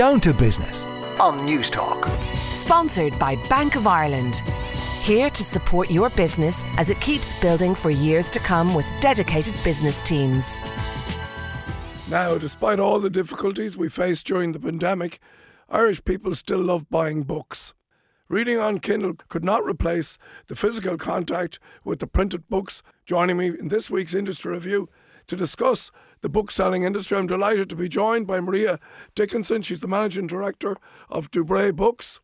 Down 0.00 0.18
to 0.22 0.32
Business 0.32 0.86
on 1.20 1.46
Newstalk. 1.46 2.08
Sponsored 2.34 3.18
by 3.18 3.36
Bank 3.50 3.76
of 3.76 3.86
Ireland. 3.86 4.36
Here 5.02 5.28
to 5.28 5.44
support 5.44 5.90
your 5.90 6.08
business 6.08 6.64
as 6.78 6.88
it 6.88 6.98
keeps 7.02 7.38
building 7.42 7.74
for 7.74 7.90
years 7.90 8.30
to 8.30 8.38
come 8.38 8.74
with 8.74 8.86
dedicated 9.02 9.54
business 9.62 10.00
teams. 10.00 10.62
Now, 12.08 12.38
despite 12.38 12.80
all 12.80 12.98
the 12.98 13.10
difficulties 13.10 13.76
we 13.76 13.90
faced 13.90 14.26
during 14.26 14.52
the 14.52 14.58
pandemic, 14.58 15.20
Irish 15.68 16.02
people 16.02 16.34
still 16.34 16.60
love 16.60 16.88
buying 16.88 17.24
books. 17.24 17.74
Reading 18.26 18.56
on 18.56 18.78
Kindle 18.78 19.16
could 19.28 19.44
not 19.44 19.66
replace 19.66 20.16
the 20.46 20.56
physical 20.56 20.96
contact 20.96 21.58
with 21.84 21.98
the 21.98 22.06
printed 22.06 22.48
books. 22.48 22.82
Joining 23.04 23.36
me 23.36 23.48
in 23.48 23.68
this 23.68 23.90
week's 23.90 24.14
industry 24.14 24.54
review 24.54 24.88
to 25.30 25.36
discuss 25.36 25.92
the 26.22 26.28
bookselling 26.28 26.82
industry. 26.82 27.16
I'm 27.16 27.28
delighted 27.28 27.70
to 27.70 27.76
be 27.76 27.88
joined 27.88 28.26
by 28.26 28.40
Maria 28.40 28.80
Dickinson. 29.14 29.62
She's 29.62 29.78
the 29.78 29.86
managing 29.86 30.26
director 30.26 30.76
of 31.08 31.30
Dubray 31.30 31.74
Books. 31.74 32.20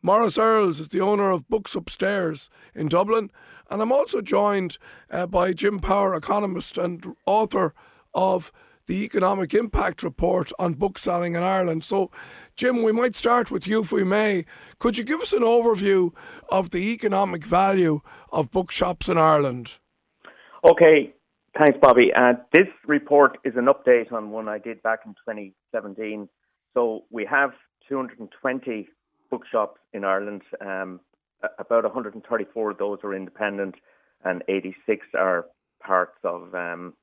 Maurice 0.00 0.38
Earls 0.38 0.80
is 0.80 0.88
the 0.88 1.00
owner 1.00 1.30
of 1.30 1.48
Books 1.48 1.74
Upstairs 1.74 2.48
in 2.74 2.88
Dublin. 2.88 3.30
And 3.70 3.82
I'm 3.82 3.92
also 3.92 4.22
joined 4.22 4.78
uh, 5.10 5.26
by 5.26 5.52
Jim 5.52 5.78
Power, 5.78 6.14
economist 6.14 6.78
and 6.78 7.14
author 7.26 7.74
of 8.14 8.50
the 8.86 9.04
Economic 9.04 9.52
Impact 9.52 10.02
Report 10.02 10.50
on 10.58 10.72
bookselling 10.72 11.34
in 11.34 11.42
Ireland. 11.42 11.84
So, 11.84 12.10
Jim, 12.56 12.82
we 12.82 12.92
might 12.92 13.14
start 13.14 13.50
with 13.50 13.66
you 13.66 13.82
if 13.82 13.92
we 13.92 14.04
may. 14.04 14.46
Could 14.78 14.96
you 14.96 15.04
give 15.04 15.20
us 15.20 15.34
an 15.34 15.42
overview 15.42 16.14
of 16.48 16.70
the 16.70 16.92
economic 16.92 17.44
value 17.44 18.00
of 18.32 18.50
bookshops 18.50 19.06
in 19.06 19.18
Ireland? 19.18 19.78
Okay, 20.64 21.12
Thanks, 21.58 21.76
Bobby. 21.82 22.12
Uh, 22.16 22.34
this 22.52 22.68
report 22.86 23.38
is 23.44 23.54
an 23.56 23.66
update 23.66 24.12
on 24.12 24.30
one 24.30 24.48
I 24.48 24.58
did 24.58 24.80
back 24.84 25.00
in 25.04 25.14
2017. 25.14 26.28
So 26.72 27.02
we 27.10 27.26
have 27.28 27.50
220 27.88 28.88
bookshops 29.28 29.80
in 29.92 30.04
Ireland. 30.04 30.42
Um, 30.60 31.00
about 31.58 31.82
134 31.82 32.70
of 32.70 32.78
those 32.78 32.98
are 33.02 33.12
independent, 33.12 33.74
and 34.24 34.44
86 34.46 35.04
are 35.18 35.46
parts 35.84 36.16
of 36.22 36.54
um, 36.54 36.94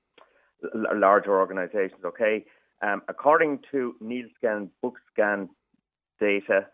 larger 0.74 1.38
organisations. 1.38 2.06
Okay. 2.06 2.46
Um, 2.82 3.02
according 3.10 3.60
to 3.72 3.96
Nielsen 4.00 4.72
BookScan 4.82 5.50
data, 6.18 6.68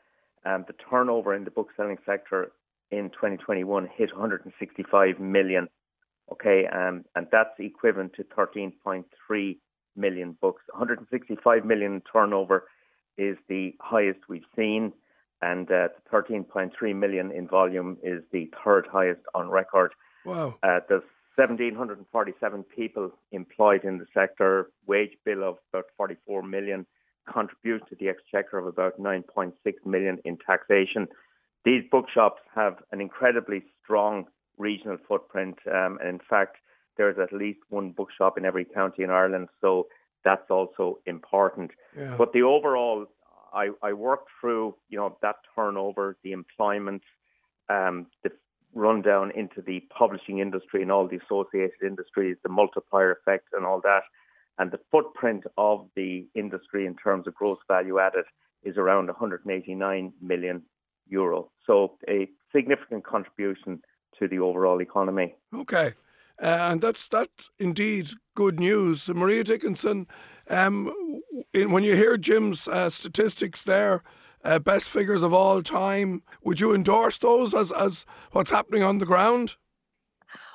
um, 0.46 0.66
the 0.68 0.76
turnover 0.88 1.34
in 1.34 1.46
the 1.46 1.52
bookselling 1.52 1.98
sector 2.06 2.52
in 2.92 3.10
2021 3.10 3.90
hit 3.98 4.12
165 4.14 5.20
million 5.20 5.68
Okay, 6.32 6.66
um, 6.68 7.04
and 7.16 7.28
that's 7.32 7.50
equivalent 7.60 8.14
to 8.14 8.24
13.3 8.24 9.58
million 9.96 10.38
books. 10.40 10.62
165 10.72 11.66
million 11.66 12.02
turnover 12.12 12.68
is 13.18 13.38
the 13.50 13.76
highest 13.82 14.20
we've 14.30 14.46
seen, 14.56 14.94
and 15.42 15.70
uh, 15.72 15.90
13.3 16.12 16.96
million 16.96 17.32
in 17.32 17.48
volume 17.48 17.98
is 18.02 18.24
the 18.32 18.50
third 18.64 18.88
highest 18.92 19.22
on 19.36 19.50
record. 19.50 19.94
Wow. 20.26 20.56
Uh, 20.64 20.80
there's 20.88 21.04
1,747 21.36 22.64
people 22.64 23.12
employed 23.32 23.84
in 23.84 23.98
the 23.98 24.06
sector, 24.14 24.70
wage 24.88 25.18
bill 25.26 25.44
of 25.44 25.58
about 25.74 25.86
44 25.98 26.44
million, 26.44 26.86
contribute 27.32 27.88
to 27.90 27.96
the 27.96 28.10
exchequer 28.10 28.58
of 28.58 28.68
about 28.68 29.00
9.6 29.00 29.54
million 29.86 30.20
in 30.26 30.38
taxation. 30.38 31.08
These 31.64 31.84
bookshops 31.92 32.42
have 32.56 32.78
an 32.92 33.02
incredibly 33.02 33.64
strong 33.84 34.26
regional 34.62 34.98
footprint. 35.08 35.58
Um, 35.68 35.98
and 36.00 36.10
in 36.10 36.20
fact, 36.30 36.58
there's 36.98 37.18
at 37.20 37.34
least 37.34 37.60
one 37.70 37.92
bookshop 37.92 38.38
in 38.38 38.46
every 38.46 38.66
county 38.66 39.04
in 39.04 39.10
Ireland, 39.10 39.50
so 39.60 39.88
that's 40.24 40.50
also 40.50 41.00
important. 41.06 41.72
Yeah. 41.98 42.16
But 42.18 42.34
the 42.34 42.44
overall, 42.44 43.08
I, 43.54 43.70
I 43.82 43.94
worked 43.94 44.30
through, 44.40 44.76
you 44.90 44.98
know, 44.98 45.18
that 45.22 45.38
turnover, 45.56 46.18
the 46.24 46.32
employment, 46.32 47.02
um, 47.70 48.08
the 48.24 48.32
rundown 48.74 49.32
into 49.32 49.62
the 49.62 49.82
publishing 49.98 50.40
industry 50.40 50.82
and 50.82 50.92
all 50.92 51.08
the 51.08 51.20
associated 51.26 51.82
industries, 51.86 52.38
the 52.44 52.50
multiplier 52.50 53.12
effect 53.12 53.48
and 53.54 53.66
all 53.66 53.82
that. 53.82 54.04
And 54.58 54.72
the 54.72 54.80
footprint 54.92 55.44
of 55.58 55.88
the 55.96 56.28
industry 56.36 56.86
in 56.86 56.96
terms 56.96 57.28
of 57.28 57.34
gross 57.34 57.58
value 57.68 58.00
added 58.00 58.26
is 58.64 58.78
around 58.78 59.08
189 59.08 60.14
million 60.22 60.62
euro. 61.08 61.50
So 61.66 61.98
a 62.08 62.30
significant 62.56 63.04
contribution 63.06 63.82
to 64.20 64.28
the 64.28 64.40
overall 64.40 64.82
economy. 64.82 65.36
Okay. 65.54 65.94
Uh, 66.42 66.72
and 66.72 66.82
that's 66.82 67.08
that's 67.08 67.50
indeed 67.60 68.10
good 68.36 68.60
news. 68.60 69.08
Maria 69.10 69.44
Dickinson, 69.44 70.08
um, 70.50 70.92
in, 71.54 71.72
when 71.72 71.84
you 71.84 71.96
hear 71.96 72.18
Jim's 72.18 72.68
uh, 72.68 72.90
statistics 72.90 73.64
there, 73.64 74.02
uh, 74.44 74.58
best 74.58 74.90
figures 74.90 75.22
of 75.22 75.34
all 75.34 75.62
time, 75.62 76.24
would 76.44 76.60
you 76.60 76.74
endorse 76.74 77.18
those 77.20 77.54
as, 77.54 77.72
as 77.72 78.06
what's 78.32 78.52
happening 78.52 78.82
on 78.82 78.98
the 78.98 79.06
ground? 79.06 79.56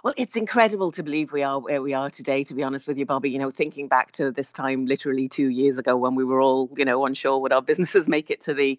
Well, 0.06 0.14
it's 0.16 0.36
incredible 0.36 0.92
to 0.92 1.02
believe 1.02 1.32
we 1.32 1.42
are 1.42 1.58
where 1.58 1.82
we 1.82 1.92
are 1.92 2.08
today, 2.08 2.44
to 2.44 2.54
be 2.54 2.62
honest 2.62 2.86
with 2.86 2.96
you, 2.96 3.04
Bobby. 3.04 3.30
You 3.30 3.40
know, 3.40 3.50
thinking 3.50 3.88
back 3.88 4.12
to 4.12 4.30
this 4.30 4.52
time 4.52 4.86
literally 4.86 5.28
two 5.28 5.48
years 5.48 5.78
ago 5.78 5.96
when 5.96 6.14
we 6.14 6.22
were 6.22 6.40
all, 6.40 6.70
you 6.76 6.84
know, 6.84 7.04
unsure 7.04 7.40
would 7.40 7.52
our 7.52 7.60
businesses 7.70 8.06
make 8.06 8.30
it 8.30 8.42
to 8.42 8.54
the 8.54 8.78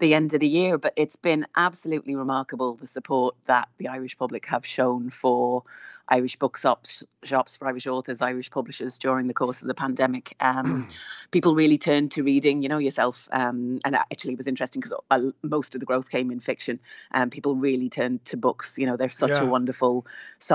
the 0.00 0.14
end 0.14 0.34
of 0.34 0.40
the 0.40 0.48
year. 0.48 0.76
But 0.76 0.94
it's 0.96 1.14
been 1.14 1.46
absolutely 1.54 2.16
remarkable 2.16 2.74
the 2.74 2.88
support 2.88 3.36
that 3.44 3.68
the 3.78 3.90
Irish 3.90 4.18
public 4.18 4.46
have 4.46 4.66
shown 4.66 5.10
for 5.10 5.62
Irish 6.08 6.36
bookshops, 6.36 7.02
shops 7.22 7.56
for 7.56 7.66
Irish 7.66 7.86
authors, 7.86 8.20
Irish 8.20 8.50
publishers 8.50 8.98
during 8.98 9.26
the 9.26 9.32
course 9.32 9.62
of 9.62 9.68
the 9.68 9.74
pandemic. 9.74 10.36
Um, 10.38 10.88
people 11.30 11.54
really 11.54 11.78
turned 11.78 12.12
to 12.12 12.22
reading, 12.22 12.62
you 12.62 12.68
know, 12.68 12.78
yourself. 12.78 13.26
Um, 13.32 13.80
and 13.84 13.94
actually, 13.94 14.34
it 14.34 14.38
was 14.38 14.46
interesting 14.46 14.82
because 14.82 15.30
most 15.42 15.74
of 15.74 15.80
the 15.80 15.86
growth 15.86 16.10
came 16.10 16.30
in 16.30 16.40
fiction. 16.40 16.80
And 17.10 17.24
um, 17.24 17.30
people 17.30 17.54
really 17.54 17.88
turned 17.88 18.24
to 18.26 18.36
books. 18.36 18.78
You 18.78 18.86
know, 18.86 18.98
they're 18.98 19.08
such 19.08 19.30
yeah. 19.30 19.42
a 19.42 19.46
wonderful 19.46 20.06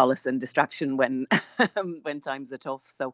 solace 0.09 0.25
and 0.25 0.40
distraction 0.40 0.97
when 0.97 1.28
when 2.02 2.20
times 2.20 2.52
are 2.52 2.58
tough. 2.58 2.84
So 2.88 3.14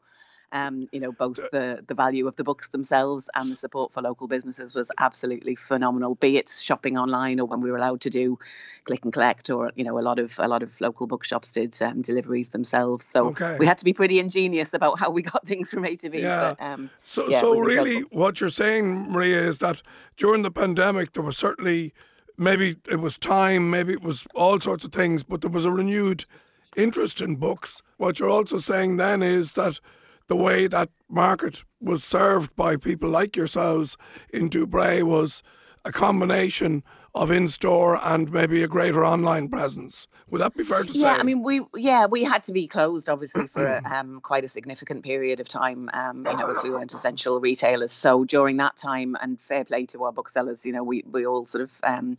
um, 0.52 0.88
you 0.92 1.00
know, 1.00 1.12
both 1.12 1.38
the 1.52 1.84
the 1.86 1.96
value 1.96 2.28
of 2.28 2.36
the 2.36 2.44
books 2.44 2.70
themselves 2.70 3.30
and 3.36 3.52
the 3.52 3.56
support 3.56 3.92
for 3.92 4.02
local 4.02 4.28
businesses 4.28 4.76
was 4.76 4.92
absolutely 5.00 5.56
phenomenal. 5.56 6.16
Be 6.16 6.38
it 6.38 6.50
shopping 6.62 6.98
online 6.98 7.40
or 7.40 7.46
when 7.46 7.62
we 7.62 7.72
were 7.72 7.78
allowed 7.78 8.02
to 8.02 8.10
do 8.10 8.38
click 8.86 9.04
and 9.04 9.12
collect, 9.12 9.50
or 9.50 9.72
you 9.76 9.84
know, 9.84 9.98
a 9.98 10.02
lot 10.02 10.20
of 10.20 10.40
a 10.40 10.48
lot 10.48 10.64
of 10.64 10.80
local 10.80 11.08
bookshops 11.08 11.52
did 11.52 11.76
um, 11.82 12.02
deliveries 12.02 12.50
themselves. 12.50 13.06
So 13.06 13.26
okay. 13.30 13.58
we 13.60 13.66
had 13.66 13.80
to 13.80 13.86
be 13.86 13.92
pretty 13.92 14.20
ingenious 14.20 14.74
about 14.74 15.00
how 15.00 15.10
we 15.10 15.24
got 15.24 15.46
things 15.48 15.72
from 15.72 15.84
A 15.84 15.96
to 15.98 16.10
B. 16.10 16.22
Yeah. 16.22 16.54
But, 16.58 16.64
um, 16.64 16.90
so 16.98 17.28
yeah, 17.28 17.42
so 17.42 17.60
really, 17.60 18.02
what 18.12 18.40
you're 18.40 18.50
saying, 18.50 19.12
Maria, 19.12 19.48
is 19.50 19.58
that 19.60 19.82
during 20.16 20.44
the 20.44 20.52
pandemic 20.52 21.14
there 21.14 21.24
was 21.24 21.38
certainly 21.38 21.92
maybe 22.38 22.78
it 22.90 23.00
was 23.00 23.18
time, 23.18 23.70
maybe 23.70 23.94
it 23.94 24.02
was 24.02 24.26
all 24.36 24.60
sorts 24.60 24.84
of 24.84 24.92
things, 24.92 25.24
but 25.24 25.42
there 25.42 25.50
was 25.50 25.66
a 25.66 25.72
renewed 25.72 26.26
interest 26.76 27.22
in 27.22 27.36
books. 27.36 27.82
What 27.98 28.20
you're 28.20 28.30
also 28.30 28.58
saying 28.58 28.98
then 28.98 29.22
is 29.22 29.54
that 29.54 29.80
the 30.28 30.36
way 30.36 30.68
that 30.68 30.90
market 31.10 31.64
was 31.80 32.04
served 32.04 32.56
by 32.56 32.78
people 32.78 33.10
like 33.10 33.36
yourselves 33.36 33.96
in 34.34 34.50
Dubray 34.50 35.04
was 35.04 35.44
a 35.84 35.92
combination 35.92 36.84
of 37.16 37.32
in 37.32 37.48
store 37.48 38.00
and 38.04 38.32
maybe 38.32 38.62
a 38.62 38.68
greater 38.68 39.06
online 39.06 39.48
presence. 39.48 40.08
Would 40.32 40.42
that 40.42 40.56
be 40.56 40.64
fair 40.64 40.84
to 40.84 40.92
say? 40.92 41.00
Yeah, 41.00 41.18
I 41.20 41.24
mean, 41.24 41.44
we 41.44 41.62
yeah 41.76 42.08
we 42.08 42.24
had 42.24 42.46
to 42.46 42.52
be 42.52 42.68
closed 42.68 43.10
obviously 43.10 43.48
for 43.48 43.82
um, 43.86 44.22
quite 44.22 44.44
a 44.44 44.48
significant 44.48 45.04
period 45.04 45.40
of 45.40 45.48
time. 45.48 45.90
Um, 45.94 46.26
you 46.26 46.38
know, 46.38 46.50
as 46.50 46.64
we 46.64 46.72
weren't 46.72 46.94
essential 46.94 47.40
retailers. 47.40 47.92
So 47.92 48.26
during 48.26 48.58
that 48.58 48.76
time, 48.76 49.16
and 49.22 49.40
fair 49.40 49.64
play 49.64 49.86
to 49.88 50.04
our 50.04 50.12
booksellers, 50.12 50.66
you 50.66 50.74
know, 50.74 50.84
we 50.84 51.04
we 51.10 51.28
all 51.28 51.46
sort 51.46 51.64
of 51.64 51.72
um, 51.84 52.18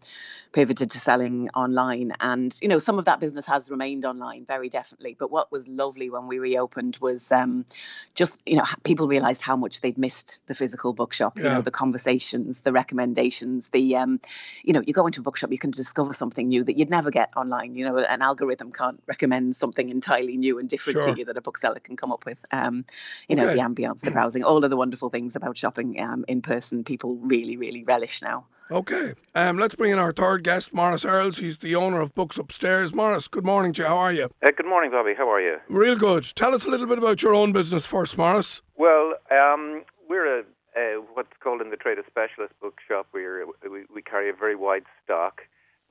pivoted 0.52 0.92
to 0.92 0.98
selling 0.98 1.50
online, 1.50 2.12
and 2.20 2.56
you 2.62 2.68
know, 2.68 2.78
some 2.78 3.00
of 3.00 3.06
that 3.06 3.18
business 3.18 3.46
has 3.46 3.70
remained 3.70 4.04
online 4.04 4.44
very 4.44 4.68
definitely. 4.68 5.16
But 5.18 5.32
what 5.32 5.50
was 5.50 5.66
lovely 5.66 6.08
when 6.08 6.28
we 6.28 6.38
reopened 6.38 6.98
was 7.00 7.32
um, 7.32 7.66
just 8.14 8.38
you 8.46 8.56
know 8.56 8.64
people 8.84 9.08
realised 9.08 9.42
how 9.42 9.56
much 9.56 9.80
they'd 9.80 9.98
missed 9.98 10.40
the 10.46 10.54
physical 10.54 10.92
bookshop. 10.92 11.38
You 11.38 11.44
know, 11.44 11.60
the 11.60 11.72
conversations, 11.72 12.60
the 12.60 12.72
recommendations, 12.72 13.68
the 13.70 13.96
um, 13.96 14.20
you 14.62 14.72
know, 14.72 14.82
you 14.86 14.94
go 14.94 15.06
into 15.06 15.20
a 15.20 15.22
bookshop, 15.22 15.50
you 15.50 15.58
can 15.58 15.70
discover 15.70 16.12
something 16.12 16.48
new 16.48 16.64
that 16.64 16.78
you'd 16.78 16.90
never 16.90 17.10
get 17.10 17.30
online. 17.36 17.74
You 17.74 17.84
know 17.84 17.98
an 17.98 18.22
algorithm 18.22 18.72
can't 18.72 19.02
recommend 19.06 19.56
something 19.56 19.88
entirely 19.88 20.36
new 20.36 20.58
and 20.58 20.68
different 20.68 21.02
sure. 21.02 21.12
to 21.12 21.18
you 21.18 21.24
that 21.26 21.36
a 21.36 21.40
bookseller 21.40 21.80
can 21.80 21.96
come 21.96 22.12
up 22.12 22.24
with. 22.24 22.44
Um, 22.52 22.84
you 23.28 23.36
know, 23.36 23.46
the 23.46 23.60
ambience, 23.60 24.00
the 24.00 24.10
browsing, 24.10 24.44
all 24.44 24.62
of 24.64 24.70
the 24.70 24.76
wonderful 24.76 25.10
things 25.10 25.36
about 25.36 25.58
shopping 25.58 26.00
um, 26.00 26.24
in 26.28 26.40
person, 26.40 26.84
people 26.84 27.16
really, 27.16 27.56
really 27.56 27.84
relish 27.84 28.22
now. 28.22 28.46
Okay, 28.68 29.14
um, 29.34 29.58
let's 29.58 29.76
bring 29.76 29.92
in 29.92 29.98
our 29.98 30.12
third 30.12 30.42
guest, 30.42 30.74
Maurice 30.74 31.04
Earls. 31.04 31.38
He's 31.38 31.58
the 31.58 31.76
owner 31.76 32.00
of 32.00 32.14
Books 32.16 32.36
Upstairs. 32.36 32.92
Maurice, 32.92 33.28
good 33.28 33.44
morning 33.44 33.72
to 33.74 33.82
you. 33.82 33.88
How 33.88 33.96
are 33.96 34.12
you? 34.12 34.24
Uh, 34.44 34.50
good 34.56 34.66
morning, 34.66 34.90
Bobby. 34.90 35.14
How 35.16 35.30
are 35.30 35.40
you? 35.40 35.58
Real 35.68 35.96
good. 35.96 36.24
Tell 36.34 36.52
us 36.52 36.66
a 36.66 36.70
little 36.70 36.88
bit 36.88 36.98
about 36.98 37.22
your 37.22 37.32
own 37.32 37.52
business 37.52 37.86
first, 37.86 38.18
Maurice. 38.18 38.62
Well, 38.76 39.14
um, 39.30 39.84
we're 40.08 40.40
a, 40.40 40.44
a, 40.76 41.00
what's 41.14 41.32
called 41.42 41.60
in 41.60 41.70
the 41.70 41.76
trade 41.76 41.98
a 41.98 42.06
specialist 42.06 42.54
bookshop. 42.60 43.06
We're, 43.12 43.46
we, 43.46 43.84
we 43.92 44.02
carry 44.02 44.30
a 44.30 44.32
very 44.32 44.56
wide 44.56 44.84
stock. 45.04 45.42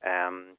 Um, 0.04 0.56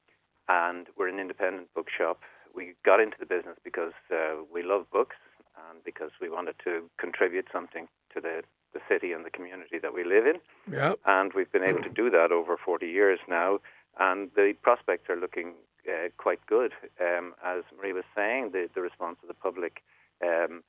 and 0.48 0.86
we're 0.96 1.08
an 1.08 1.20
independent 1.20 1.72
bookshop. 1.74 2.20
We 2.54 2.74
got 2.84 3.00
into 3.00 3.16
the 3.20 3.26
business 3.26 3.56
because 3.62 3.92
uh, 4.10 4.42
we 4.52 4.62
love 4.62 4.90
books 4.90 5.16
and 5.70 5.82
because 5.84 6.10
we 6.20 6.30
wanted 6.30 6.56
to 6.64 6.88
contribute 6.98 7.46
something 7.52 7.88
to 8.14 8.20
the, 8.20 8.42
the 8.72 8.80
city 8.88 9.12
and 9.12 9.24
the 9.24 9.30
community 9.30 9.78
that 9.78 9.94
we 9.94 10.04
live 10.04 10.26
in. 10.26 10.36
Yeah. 10.72 10.94
And 11.06 11.32
we've 11.34 11.50
been 11.52 11.64
able 11.64 11.82
to 11.82 11.90
do 11.90 12.10
that 12.10 12.32
over 12.32 12.56
40 12.56 12.86
years 12.86 13.18
now, 13.28 13.60
and 13.98 14.30
the 14.34 14.54
prospects 14.62 15.10
are 15.10 15.16
looking 15.16 15.54
uh, 15.88 16.08
quite 16.16 16.44
good. 16.46 16.72
Um, 17.00 17.34
as 17.44 17.62
Marie 17.76 17.92
was 17.92 18.04
saying, 18.16 18.50
the, 18.52 18.68
the 18.74 18.80
response 18.80 19.18
of 19.22 19.28
the 19.28 19.34
public 19.34 19.82
um, 20.24 20.62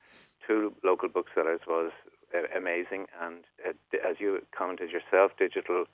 to 0.46 0.74
local 0.84 1.08
booksellers 1.08 1.60
was 1.66 1.92
uh, 2.06 2.10
amazing, 2.56 3.06
and 3.20 3.44
uh, 3.66 3.72
as 4.08 4.16
you 4.18 4.40
commented 4.56 4.90
yourself, 4.90 5.32
digital. 5.38 5.84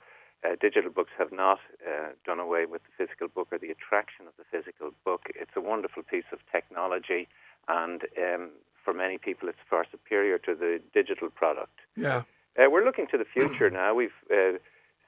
Uh, 0.45 0.55
digital 0.61 0.91
books 0.91 1.09
have 1.17 1.31
not 1.31 1.57
uh, 1.81 2.09
done 2.23 2.39
away 2.39 2.67
with 2.67 2.83
the 2.83 2.93
physical 2.95 3.27
book 3.27 3.47
or 3.51 3.57
the 3.57 3.71
attraction 3.71 4.27
of 4.27 4.33
the 4.37 4.43
physical 4.51 4.91
book. 5.03 5.23
It's 5.33 5.49
a 5.55 5.61
wonderful 5.61 6.03
piece 6.03 6.29
of 6.31 6.37
technology, 6.51 7.27
and 7.67 8.03
um, 8.19 8.51
for 8.85 8.93
many 8.93 9.17
people, 9.17 9.49
it's 9.49 9.57
far 9.67 9.83
superior 9.89 10.37
to 10.37 10.53
the 10.53 10.79
digital 10.93 11.29
product. 11.31 11.79
Yeah. 11.95 12.21
Uh, 12.57 12.69
we're 12.69 12.85
looking 12.85 13.07
to 13.07 13.17
the 13.17 13.25
future 13.25 13.69
now. 13.69 13.93
We've 13.95 14.19
uh, 14.31 14.59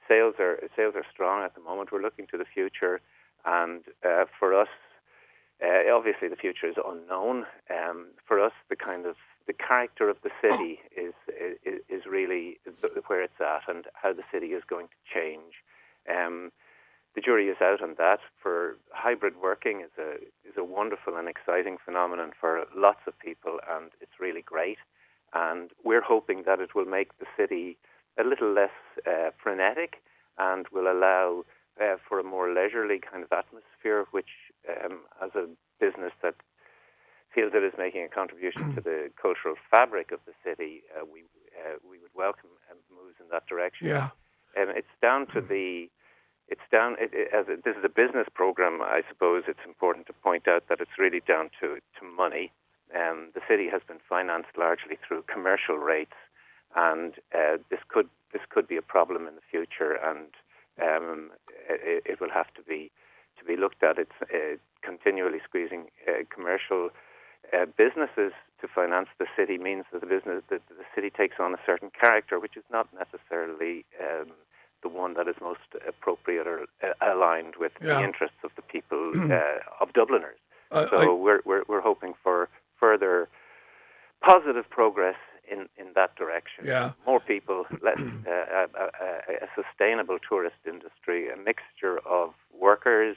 sales 0.06 0.34
are 0.38 0.58
sales 0.76 0.94
are 0.96 1.06
strong 1.12 1.44
at 1.44 1.54
the 1.54 1.60
moment. 1.60 1.92
We're 1.92 2.02
looking 2.02 2.26
to 2.32 2.36
the 2.36 2.44
future, 2.44 3.00
and 3.44 3.82
uh, 4.04 4.24
for 4.38 4.60
us, 4.60 4.68
uh, 5.64 5.94
obviously 5.94 6.28
the 6.28 6.36
future 6.36 6.68
is 6.68 6.76
unknown. 6.76 7.46
Um, 7.70 8.08
for 8.26 8.38
us, 8.38 8.52
the 8.68 8.76
kind 8.76 9.06
of 9.06 9.16
the 9.50 9.64
character 9.70 10.08
of 10.08 10.18
the 10.22 10.30
city 10.40 10.78
is 10.96 11.14
is, 11.66 11.80
is 11.88 12.02
really 12.06 12.60
where 13.08 13.22
it's 13.22 13.40
at, 13.40 13.62
and 13.66 13.86
how 13.94 14.12
the 14.12 14.22
city 14.32 14.48
is 14.58 14.62
going 14.68 14.86
to 14.86 15.00
change. 15.12 15.54
Um, 16.08 16.52
the 17.16 17.20
jury 17.20 17.48
is 17.48 17.56
out 17.60 17.82
on 17.82 17.96
that. 17.98 18.20
For 18.40 18.76
hybrid 18.92 19.34
working 19.42 19.80
is 19.80 19.90
a 19.98 20.12
is 20.48 20.56
a 20.56 20.62
wonderful 20.62 21.16
and 21.16 21.28
exciting 21.28 21.78
phenomenon 21.84 22.30
for 22.40 22.64
lots 22.76 23.00
of 23.08 23.18
people, 23.18 23.58
and 23.68 23.90
it's 24.00 24.20
really 24.20 24.42
great. 24.42 24.78
And 25.34 25.70
we're 25.84 26.08
hoping 26.14 26.44
that 26.46 26.60
it 26.60 26.76
will 26.76 26.84
make 26.98 27.18
the 27.18 27.26
city 27.36 27.76
a 28.18 28.22
little 28.22 28.52
less 28.52 28.78
uh, 29.06 29.30
frenetic 29.42 29.94
and 30.38 30.66
will 30.72 30.90
allow 30.90 31.44
uh, 31.80 31.96
for 32.08 32.20
a 32.20 32.24
more 32.24 32.52
leisurely 32.52 33.00
kind 33.00 33.24
of 33.24 33.32
atmosphere, 33.32 34.06
which, 34.10 34.32
um, 34.68 35.00
as 35.22 35.30
a 35.34 35.46
business 35.80 36.12
that 36.22 36.34
feels 37.34 37.52
it 37.54 37.62
is 37.62 37.72
making 37.78 37.99
a 37.99 37.99
contribution 38.10 38.74
to 38.74 38.80
the 38.80 39.10
cultural 39.20 39.54
fabric 39.70 40.12
of 40.12 40.20
the 40.26 40.32
city, 40.44 40.82
uh, 40.96 41.04
we 41.04 41.22
uh, 41.60 41.76
we 41.88 41.98
would 41.98 42.14
welcome 42.14 42.50
moves 42.90 43.16
in 43.20 43.26
that 43.30 43.46
direction. 43.46 43.88
Yeah. 43.88 44.10
Um, 44.58 44.70
it's 44.74 44.94
down 45.00 45.26
to 45.28 45.40
the 45.40 45.88
it's 46.48 46.66
down 46.70 46.96
it, 46.98 47.10
it, 47.12 47.28
as 47.32 47.46
a, 47.46 47.56
this 47.62 47.76
is 47.76 47.84
a 47.84 47.88
business 47.88 48.26
program. 48.34 48.82
I 48.82 49.02
suppose 49.08 49.44
it's 49.46 49.64
important 49.64 50.06
to 50.08 50.12
point 50.12 50.48
out 50.48 50.64
that 50.68 50.80
it's 50.80 50.98
really 50.98 51.22
down 51.26 51.50
to 51.60 51.78
to 51.98 52.02
money. 52.04 52.52
Um, 52.94 53.30
the 53.34 53.40
city 53.48 53.68
has 53.70 53.82
been 53.86 54.00
financed 54.08 54.58
largely 54.58 54.98
through 55.06 55.22
commercial 55.32 55.76
rates, 55.78 56.18
and 56.74 57.14
uh, 57.34 57.58
this 57.70 57.80
could 57.88 58.08
this 58.32 58.42
could 58.48 58.66
be 58.66 58.76
a 58.76 58.82
problem 58.82 59.28
in 59.28 59.36
the 59.36 59.46
future, 59.48 59.94
and 59.94 60.34
um, 60.82 61.30
it, 61.68 62.02
it, 62.06 62.20
will 62.20 62.30
have 62.30 62.52
to 62.54 62.62
be 62.62 62.90
to 63.38 63.44
be 63.44 63.56
looked 63.56 63.82
at. 63.82 63.98
It's 63.98 64.18
uh, 64.22 64.56
continually 64.82 65.38
squeezing 65.46 65.86
uh, 66.08 66.24
commercial 66.34 66.90
uh, 67.52 67.66
businesses 67.76 68.32
to 68.60 68.68
finance 68.68 69.08
the 69.18 69.26
city 69.36 69.58
means 69.58 69.84
that 69.92 70.00
the 70.00 70.06
business 70.06 70.42
that 70.50 70.62
the 70.68 70.84
city 70.94 71.10
takes 71.10 71.36
on 71.38 71.54
a 71.54 71.58
certain 71.64 71.90
character, 71.98 72.38
which 72.38 72.56
is 72.56 72.64
not 72.70 72.88
necessarily 72.94 73.84
um, 74.00 74.32
the 74.82 74.88
one 74.88 75.14
that 75.14 75.28
is 75.28 75.36
most 75.40 75.60
appropriate 75.86 76.46
or 76.46 76.66
uh, 76.82 77.14
aligned 77.14 77.54
with 77.58 77.72
yeah. 77.80 77.94
the 77.94 78.04
interests 78.04 78.38
of 78.44 78.50
the 78.56 78.62
people 78.62 79.12
uh, 79.32 79.58
of 79.80 79.92
Dubliners. 79.92 80.38
Uh, 80.70 80.86
so 80.90 80.96
I, 80.96 81.14
we're, 81.14 81.40
we're 81.44 81.62
we're 81.68 81.80
hoping 81.80 82.14
for 82.22 82.48
further 82.78 83.28
positive 84.22 84.68
progress 84.70 85.16
in, 85.50 85.68
in 85.76 85.92
that 85.94 86.14
direction. 86.16 86.64
Yeah. 86.64 86.92
More 87.06 87.20
people, 87.20 87.66
less, 87.82 87.98
uh, 87.98 88.30
a, 88.30 88.66
a, 88.74 89.44
a, 89.44 89.48
sustainable 89.54 90.18
tourist 90.26 90.56
industry, 90.66 91.28
a 91.30 91.36
mixture 91.36 91.98
of 92.06 92.34
workers, 92.58 93.16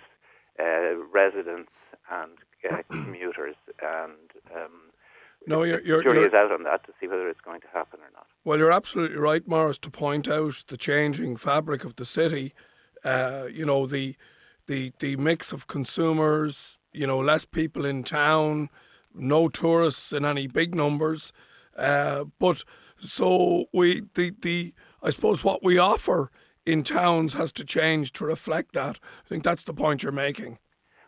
uh, 0.60 0.96
residents, 1.14 1.72
and 2.12 2.32
uh, 2.70 2.78
commuters. 2.92 3.56
And 3.82 4.32
um, 4.56 4.92
no, 5.48 5.64
you're, 5.64 5.82
you're, 5.82 6.04
jury 6.04 6.26
is 6.26 6.34
out 6.34 6.52
on 6.52 6.64
that 6.64 6.86
to 6.86 6.94
see 7.00 7.08
whether 7.08 7.28
it's 7.30 7.42
going 7.42 7.62
to 7.62 7.68
happen 7.74 8.00
or 8.00 8.10
not. 8.14 8.26
Well, 8.44 8.58
you're 8.58 8.72
absolutely 8.72 9.18
right, 9.18 9.48
Maurice, 9.48 9.78
to 9.80 9.92
point 9.92 10.28
out 10.28 10.64
the 10.68 10.78
changing 10.78 11.38
fabric 11.38 11.84
of 11.84 11.96
the 11.96 12.06
city. 12.06 12.54
Uh, 13.04 13.48
you 13.52 13.66
know, 13.66 13.86
the 13.86 14.16
the 14.68 14.94
the 15.00 15.16
mix 15.18 15.52
of 15.52 15.68
consumers. 15.68 16.78
You 16.94 17.08
know, 17.08 17.20
less 17.20 17.44
people 17.44 17.86
in 17.86 18.04
town, 18.04 18.70
no 19.14 19.50
tourists 19.50 20.14
in 20.14 20.26
any 20.26 20.48
big 20.48 20.76
numbers. 20.76 21.34
Uh, 21.76 22.26
but 22.40 22.64
so 23.00 23.66
we 23.74 24.04
the 24.14 24.34
the 24.42 24.74
I 25.02 25.10
suppose 25.10 25.44
what 25.44 25.64
we 25.64 25.78
offer 25.78 26.32
in 26.66 26.84
towns 26.84 27.34
has 27.34 27.52
to 27.54 27.66
change 27.66 28.14
to 28.14 28.26
reflect 28.26 28.74
that. 28.74 29.00
I 29.26 29.28
think 29.28 29.44
that's 29.44 29.64
the 29.64 29.74
point 29.74 30.04
you're 30.04 30.12
making. 30.12 30.60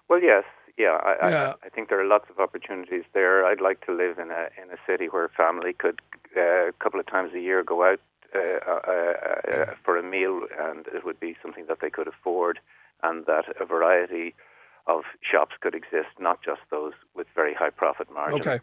Well, 0.10 0.22
yes, 0.22 0.44
yeah, 0.77 1.00
I, 1.04 1.30
yeah. 1.30 1.54
I, 1.63 1.68
I, 1.68 1.69
think 1.69 1.89
there 1.89 2.00
are 2.00 2.06
lots 2.06 2.25
of 2.30 2.39
opportunities 2.39 3.04
there. 3.13 3.45
I'd 3.45 3.62
like 3.62 3.86
to 3.86 3.94
live 3.94 4.19
in 4.19 4.31
a 4.31 4.50
in 4.62 4.69
a 4.72 4.77
city 4.86 5.06
where 5.06 5.30
family 5.30 5.74
could 5.74 6.00
uh, 6.36 6.68
a 6.68 6.74
couple 6.80 7.00
of 7.00 7.07
times 7.07 7.33
a 7.33 7.39
year 7.39 7.63
go 7.63 7.83
out 7.83 8.00
uh, 8.36 8.39
uh, 8.68 9.51
uh, 9.51 9.74
for 9.83 9.98
a 9.98 10.04
meal, 10.04 10.42
and 10.60 10.88
it 10.88 11.06
would 11.06 11.19
be 11.19 11.38
something 11.42 11.66
that 11.68 11.80
they 11.81 11.89
could 11.89 12.07
afford, 12.07 12.60
and 13.04 13.25
that 13.25 13.45
a 13.60 13.66
variety 13.66 14.36
of 14.88 15.04
shops 15.22 15.56
could 15.62 15.74
exist, 15.74 16.10
not 16.19 16.44
just 16.44 16.62
those 16.69 16.94
with 17.16 17.27
very 17.33 17.54
high 17.54 17.69
profit 17.69 18.07
margins. 18.13 18.45
Okay. 18.45 18.60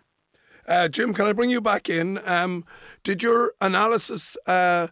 Uh, 0.69 0.89
Jim, 0.89 1.13
can 1.13 1.27
I 1.27 1.33
bring 1.33 1.51
you 1.51 1.61
back 1.61 1.89
in? 1.89 2.21
Um, 2.25 2.65
did 3.03 3.23
your 3.23 3.53
analysis 3.61 4.37
uh, 4.47 4.89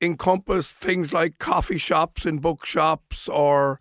encompass 0.00 0.72
things 0.72 1.12
like 1.12 1.38
coffee 1.38 1.78
shops 1.78 2.24
and 2.24 2.40
bookshops 2.40 3.28
or 3.28 3.80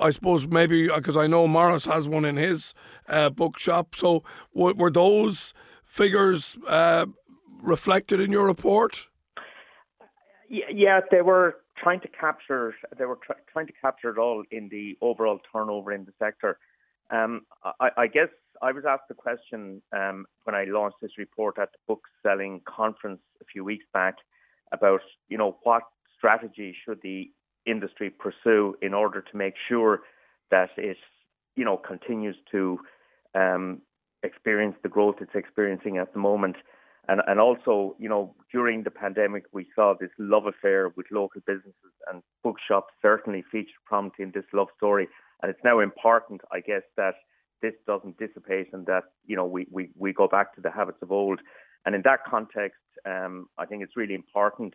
I 0.00 0.10
suppose 0.10 0.46
maybe 0.46 0.88
because 0.88 1.16
uh, 1.16 1.20
I 1.20 1.26
know 1.26 1.46
Maurice 1.46 1.84
has 1.86 2.08
one 2.08 2.24
in 2.24 2.36
his 2.36 2.74
uh, 3.08 3.30
bookshop. 3.30 3.94
So 3.94 4.22
w- 4.54 4.74
were 4.76 4.90
those 4.90 5.54
figures 5.84 6.58
uh, 6.66 7.06
reflected 7.60 8.20
in 8.20 8.32
your 8.32 8.46
report? 8.46 9.08
Yeah, 10.48 11.00
they 11.10 11.22
were 11.22 11.56
trying 11.82 12.00
to 12.00 12.08
capture. 12.08 12.74
They 12.98 13.06
were 13.06 13.18
tr- 13.24 13.40
trying 13.52 13.66
to 13.66 13.72
capture 13.80 14.10
it 14.10 14.18
all 14.18 14.44
in 14.50 14.68
the 14.68 14.96
overall 15.00 15.40
turnover 15.52 15.92
in 15.92 16.04
the 16.04 16.12
sector. 16.18 16.58
Um, 17.10 17.42
I, 17.80 17.90
I, 17.96 18.06
guess 18.06 18.28
I 18.62 18.72
was 18.72 18.84
asked 18.88 19.08
the 19.08 19.14
question 19.14 19.82
um, 19.92 20.26
when 20.44 20.54
I 20.54 20.64
launched 20.64 20.96
this 21.02 21.18
report 21.18 21.58
at 21.58 21.72
the 21.72 21.78
book 21.86 22.02
selling 22.22 22.60
conference 22.66 23.20
a 23.40 23.44
few 23.44 23.64
weeks 23.64 23.84
back 23.92 24.16
about, 24.72 25.00
you 25.28 25.36
know, 25.36 25.58
what 25.62 25.82
strategy 26.16 26.74
should 26.84 27.00
the 27.02 27.30
industry 27.66 28.10
pursue 28.10 28.76
in 28.82 28.94
order 28.94 29.20
to 29.20 29.36
make 29.36 29.54
sure 29.68 30.00
that 30.50 30.70
it, 30.76 30.96
you 31.56 31.64
know, 31.64 31.76
continues 31.76 32.36
to 32.50 32.78
um, 33.34 33.80
experience 34.22 34.76
the 34.82 34.88
growth 34.88 35.16
it's 35.20 35.34
experiencing 35.34 35.98
at 35.98 36.12
the 36.12 36.18
moment. 36.18 36.56
And, 37.08 37.20
and 37.26 37.40
also, 37.40 37.96
you 37.98 38.08
know, 38.08 38.34
during 38.52 38.84
the 38.84 38.90
pandemic, 38.90 39.44
we 39.52 39.66
saw 39.74 39.94
this 39.98 40.10
love 40.18 40.46
affair 40.46 40.90
with 40.96 41.06
local 41.10 41.40
businesses 41.46 41.92
and 42.10 42.22
bookshops 42.44 42.92
certainly 43.02 43.42
featured 43.50 43.74
prominently 43.86 44.24
in 44.24 44.32
this 44.32 44.44
love 44.52 44.68
story. 44.76 45.08
And 45.42 45.50
it's 45.50 45.64
now 45.64 45.80
important, 45.80 46.42
I 46.52 46.60
guess, 46.60 46.82
that 46.96 47.14
this 47.60 47.74
doesn't 47.86 48.18
dissipate 48.18 48.68
and 48.72 48.86
that, 48.86 49.04
you 49.26 49.34
know, 49.34 49.46
we, 49.46 49.66
we, 49.70 49.90
we 49.96 50.12
go 50.12 50.28
back 50.28 50.54
to 50.54 50.60
the 50.60 50.70
habits 50.70 50.98
of 51.02 51.10
old. 51.10 51.40
And 51.84 51.96
in 51.96 52.02
that 52.02 52.20
context, 52.24 52.78
um, 53.04 53.48
I 53.58 53.66
think 53.66 53.82
it's 53.82 53.96
really 53.96 54.14
important 54.14 54.74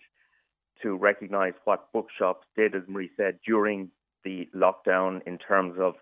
to 0.81 0.95
recognise 0.95 1.53
what 1.65 1.91
bookshops 1.93 2.45
did, 2.55 2.75
as 2.75 2.83
Marie 2.87 3.11
said, 3.17 3.39
during 3.45 3.89
the 4.23 4.47
lockdown 4.55 5.21
in 5.25 5.37
terms 5.37 5.75
of 5.79 5.95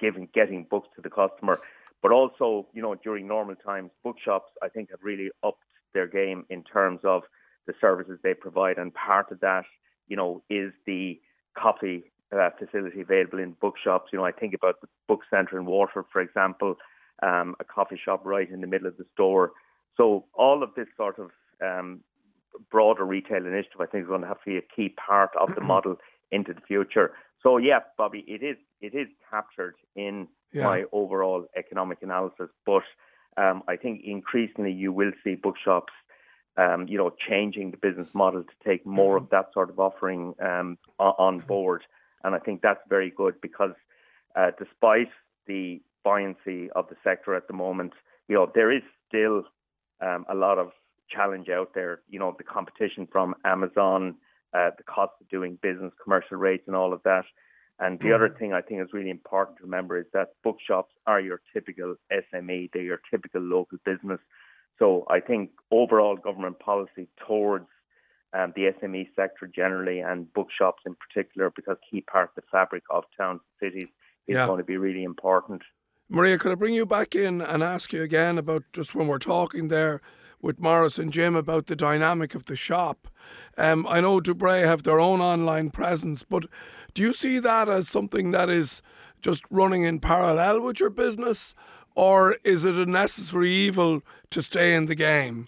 giving 0.00 0.28
getting 0.34 0.64
books 0.64 0.88
to 0.96 1.02
the 1.02 1.10
customer, 1.10 1.58
but 2.02 2.12
also 2.12 2.66
you 2.72 2.82
know 2.82 2.94
during 2.94 3.26
normal 3.26 3.56
times, 3.56 3.90
bookshops 4.04 4.50
I 4.62 4.68
think 4.68 4.90
have 4.90 5.00
really 5.02 5.30
upped 5.42 5.64
their 5.94 6.06
game 6.06 6.44
in 6.50 6.62
terms 6.64 7.00
of 7.04 7.22
the 7.66 7.74
services 7.80 8.18
they 8.22 8.34
provide, 8.34 8.78
and 8.78 8.92
part 8.94 9.30
of 9.30 9.40
that 9.40 9.64
you 10.08 10.16
know 10.16 10.42
is 10.50 10.72
the 10.86 11.20
coffee 11.56 12.04
uh, 12.32 12.50
facility 12.58 13.00
available 13.00 13.38
in 13.38 13.56
bookshops. 13.60 14.10
You 14.12 14.18
know 14.18 14.24
I 14.24 14.32
think 14.32 14.54
about 14.54 14.80
the 14.80 14.88
book 15.06 15.20
centre 15.30 15.58
in 15.58 15.66
Waterford, 15.66 16.06
for 16.12 16.20
example, 16.20 16.76
um, 17.22 17.54
a 17.60 17.64
coffee 17.64 18.00
shop 18.02 18.22
right 18.24 18.50
in 18.50 18.60
the 18.60 18.66
middle 18.66 18.88
of 18.88 18.96
the 18.96 19.06
store. 19.14 19.52
So 19.96 20.26
all 20.34 20.62
of 20.62 20.70
this 20.76 20.86
sort 20.96 21.18
of 21.18 21.30
um, 21.62 22.00
broader 22.70 23.04
retail 23.04 23.46
initiative, 23.46 23.80
I 23.80 23.86
think, 23.86 24.02
is 24.02 24.08
going 24.08 24.22
to 24.22 24.26
have 24.28 24.42
to 24.44 24.50
be 24.50 24.56
a 24.56 24.62
key 24.62 24.90
part 24.90 25.30
of 25.38 25.54
the 25.54 25.60
model 25.72 25.96
into 26.30 26.52
the 26.52 26.60
future. 26.60 27.12
So, 27.42 27.56
yeah, 27.56 27.80
Bobby, 27.96 28.24
it 28.26 28.42
is 28.42 28.56
it 28.80 28.94
is 28.94 29.08
captured 29.30 29.74
in 29.94 30.28
yeah. 30.52 30.64
my 30.64 30.84
overall 30.92 31.46
economic 31.56 31.98
analysis, 32.02 32.48
but 32.66 32.82
um, 33.36 33.62
I 33.68 33.76
think 33.76 34.02
increasingly 34.04 34.72
you 34.72 34.92
will 34.92 35.12
see 35.22 35.34
bookshops, 35.34 35.92
um, 36.56 36.86
you 36.88 36.98
know, 36.98 37.12
changing 37.28 37.70
the 37.70 37.76
business 37.76 38.14
model 38.14 38.42
to 38.42 38.68
take 38.68 38.84
more 38.84 39.16
of 39.16 39.30
that 39.30 39.46
sort 39.52 39.70
of 39.70 39.78
offering 39.78 40.34
um, 40.40 40.78
on 40.98 41.38
board, 41.38 41.82
and 42.24 42.34
I 42.34 42.38
think 42.38 42.62
that's 42.62 42.80
very 42.88 43.10
good 43.10 43.40
because 43.40 43.74
uh, 44.34 44.50
despite 44.58 45.10
the 45.46 45.80
buoyancy 46.04 46.70
of 46.72 46.88
the 46.88 46.96
sector 47.04 47.34
at 47.34 47.46
the 47.46 47.54
moment, 47.54 47.92
you 48.28 48.34
know, 48.34 48.50
there 48.54 48.70
is 48.70 48.82
still 49.06 49.44
um, 50.00 50.24
a 50.28 50.34
lot 50.34 50.58
of 50.58 50.72
challenge 51.10 51.48
out 51.48 51.72
there. 51.74 52.00
You 52.08 52.18
know, 52.18 52.34
the 52.36 52.44
competition 52.44 53.08
from 53.10 53.34
Amazon, 53.44 54.16
uh, 54.54 54.70
the 54.76 54.84
cost 54.84 55.12
of 55.20 55.28
doing 55.28 55.58
business, 55.62 55.92
commercial 56.02 56.36
rates, 56.36 56.64
and 56.66 56.76
all 56.76 56.92
of 56.92 57.02
that. 57.04 57.24
And 57.80 58.00
the 58.00 58.12
other 58.12 58.28
mm. 58.28 58.38
thing 58.38 58.52
I 58.52 58.60
think 58.60 58.82
is 58.82 58.88
really 58.92 59.10
important 59.10 59.58
to 59.58 59.64
remember 59.64 59.98
is 59.98 60.06
that 60.12 60.30
bookshops 60.42 60.92
are 61.06 61.20
your 61.20 61.40
typical 61.52 61.94
SME, 62.12 62.70
they're 62.72 62.82
your 62.82 63.00
typical 63.10 63.40
local 63.40 63.78
business. 63.84 64.18
So 64.78 65.06
I 65.08 65.20
think 65.20 65.50
overall 65.70 66.16
government 66.16 66.58
policy 66.58 67.08
towards 67.26 67.66
um, 68.32 68.52
the 68.56 68.72
SME 68.82 69.08
sector 69.14 69.46
generally 69.46 70.00
and 70.00 70.32
bookshops 70.32 70.82
in 70.86 70.96
particular, 70.96 71.50
because 71.54 71.76
key 71.88 72.00
part 72.00 72.30
of 72.30 72.34
the 72.36 72.42
fabric 72.50 72.82
of 72.90 73.04
towns 73.16 73.40
and 73.60 73.70
cities 73.70 73.88
is 74.26 74.34
yeah. 74.34 74.46
going 74.46 74.58
to 74.58 74.64
be 74.64 74.76
really 74.76 75.04
important. 75.04 75.62
Maria, 76.10 76.38
could 76.38 76.52
I 76.52 76.54
bring 76.54 76.74
you 76.74 76.86
back 76.86 77.14
in 77.14 77.40
and 77.40 77.62
ask 77.62 77.92
you 77.92 78.02
again 78.02 78.38
about 78.38 78.64
just 78.72 78.94
when 78.94 79.08
we're 79.08 79.18
talking 79.18 79.68
there 79.68 80.00
with 80.40 80.60
Maurice 80.60 80.98
and 80.98 81.12
Jim 81.12 81.34
about 81.34 81.66
the 81.66 81.76
dynamic 81.76 82.34
of 82.34 82.46
the 82.46 82.56
shop? 82.56 83.08
Um, 83.56 83.86
I 83.88 84.00
know 84.00 84.20
Dubray 84.20 84.64
have 84.64 84.82
their 84.82 85.00
own 85.00 85.20
online 85.20 85.70
presence, 85.70 86.22
but 86.22 86.44
do 86.94 87.02
you 87.02 87.12
see 87.12 87.38
that 87.38 87.68
as 87.68 87.88
something 87.88 88.30
that 88.30 88.48
is 88.48 88.82
just 89.20 89.42
running 89.50 89.82
in 89.82 89.98
parallel 89.98 90.60
with 90.60 90.80
your 90.80 90.90
business, 90.90 91.54
or 91.94 92.36
is 92.44 92.64
it 92.64 92.76
a 92.76 92.86
necessary 92.86 93.50
evil 93.50 94.02
to 94.30 94.40
stay 94.40 94.74
in 94.74 94.86
the 94.86 94.94
game? 94.94 95.46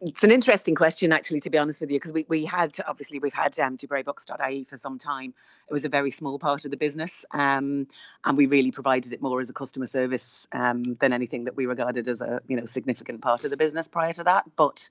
It's 0.00 0.24
an 0.24 0.30
interesting 0.30 0.74
question, 0.74 1.12
actually, 1.12 1.40
to 1.40 1.50
be 1.50 1.58
honest 1.58 1.80
with 1.80 1.90
you, 1.90 1.96
because 1.96 2.12
we, 2.12 2.26
we 2.28 2.44
had 2.44 2.72
obviously 2.86 3.18
we've 3.18 3.34
had 3.34 3.58
um, 3.58 3.76
DubrayBooks.ie 3.76 4.64
for 4.64 4.76
some 4.76 4.98
time. 4.98 5.34
It 5.68 5.72
was 5.72 5.84
a 5.84 5.88
very 5.88 6.10
small 6.10 6.38
part 6.38 6.64
of 6.64 6.70
the 6.70 6.76
business, 6.76 7.24
um, 7.30 7.86
and 8.24 8.36
we 8.36 8.46
really 8.46 8.70
provided 8.70 9.12
it 9.12 9.22
more 9.22 9.40
as 9.40 9.50
a 9.50 9.52
customer 9.52 9.86
service 9.86 10.46
um, 10.52 10.96
than 11.00 11.12
anything 11.12 11.44
that 11.44 11.56
we 11.56 11.66
regarded 11.66 12.08
as 12.08 12.20
a 12.20 12.40
you 12.48 12.56
know 12.56 12.66
significant 12.66 13.22
part 13.22 13.44
of 13.44 13.50
the 13.50 13.56
business 13.56 13.88
prior 13.88 14.12
to 14.12 14.24
that. 14.24 14.44
But 14.56 14.88